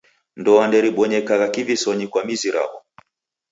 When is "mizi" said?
2.27-2.49